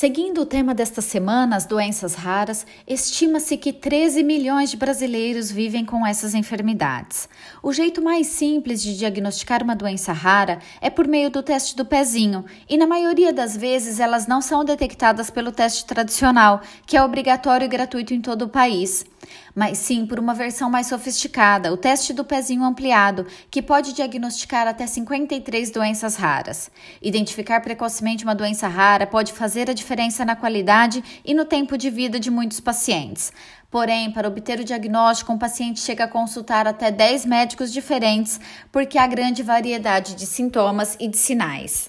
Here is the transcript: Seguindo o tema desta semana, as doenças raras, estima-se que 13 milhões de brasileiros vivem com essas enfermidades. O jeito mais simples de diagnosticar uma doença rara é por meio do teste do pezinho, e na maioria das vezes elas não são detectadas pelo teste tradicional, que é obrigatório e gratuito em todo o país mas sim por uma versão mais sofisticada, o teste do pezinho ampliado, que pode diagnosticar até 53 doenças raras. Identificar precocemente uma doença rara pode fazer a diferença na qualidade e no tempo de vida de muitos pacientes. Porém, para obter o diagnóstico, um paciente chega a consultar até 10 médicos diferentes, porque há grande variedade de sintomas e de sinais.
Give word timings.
Seguindo 0.00 0.40
o 0.40 0.46
tema 0.46 0.74
desta 0.74 1.02
semana, 1.02 1.56
as 1.56 1.66
doenças 1.66 2.14
raras, 2.14 2.66
estima-se 2.88 3.54
que 3.58 3.70
13 3.70 4.22
milhões 4.22 4.70
de 4.70 4.78
brasileiros 4.78 5.50
vivem 5.52 5.84
com 5.84 6.06
essas 6.06 6.34
enfermidades. 6.34 7.28
O 7.62 7.70
jeito 7.70 8.00
mais 8.00 8.28
simples 8.28 8.80
de 8.80 8.96
diagnosticar 8.96 9.62
uma 9.62 9.76
doença 9.76 10.14
rara 10.14 10.58
é 10.80 10.88
por 10.88 11.06
meio 11.06 11.28
do 11.28 11.42
teste 11.42 11.76
do 11.76 11.84
pezinho, 11.84 12.46
e 12.66 12.78
na 12.78 12.86
maioria 12.86 13.30
das 13.30 13.54
vezes 13.54 14.00
elas 14.00 14.26
não 14.26 14.40
são 14.40 14.64
detectadas 14.64 15.28
pelo 15.28 15.52
teste 15.52 15.84
tradicional, 15.84 16.62
que 16.86 16.96
é 16.96 17.04
obrigatório 17.04 17.66
e 17.66 17.68
gratuito 17.68 18.14
em 18.14 18.22
todo 18.22 18.46
o 18.46 18.48
país 18.48 19.04
mas 19.54 19.78
sim 19.78 20.06
por 20.06 20.18
uma 20.18 20.32
versão 20.32 20.70
mais 20.70 20.86
sofisticada, 20.86 21.72
o 21.72 21.76
teste 21.76 22.12
do 22.12 22.24
pezinho 22.24 22.64
ampliado, 22.64 23.26
que 23.50 23.60
pode 23.60 23.92
diagnosticar 23.92 24.66
até 24.66 24.86
53 24.86 25.70
doenças 25.70 26.16
raras. 26.16 26.70
Identificar 27.02 27.60
precocemente 27.60 28.24
uma 28.24 28.34
doença 28.34 28.66
rara 28.66 29.06
pode 29.06 29.32
fazer 29.32 29.68
a 29.68 29.74
diferença 29.74 29.89
na 30.24 30.34
qualidade 30.34 31.02
e 31.24 31.32
no 31.32 31.44
tempo 31.44 31.78
de 31.78 31.88
vida 31.88 32.18
de 32.18 32.30
muitos 32.30 32.58
pacientes. 32.58 33.32
Porém, 33.70 34.10
para 34.10 34.26
obter 34.26 34.58
o 34.58 34.64
diagnóstico, 34.64 35.32
um 35.32 35.38
paciente 35.38 35.78
chega 35.78 36.04
a 36.04 36.08
consultar 36.08 36.66
até 36.66 36.90
10 36.90 37.24
médicos 37.24 37.72
diferentes, 37.72 38.40
porque 38.72 38.98
há 38.98 39.06
grande 39.06 39.44
variedade 39.44 40.16
de 40.16 40.26
sintomas 40.26 40.96
e 40.98 41.06
de 41.06 41.16
sinais. 41.16 41.88